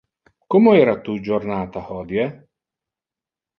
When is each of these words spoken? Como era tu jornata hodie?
Como 0.53 0.73
era 0.83 0.95
tu 1.09 1.17
jornata 1.29 1.85
hodie? 1.91 2.27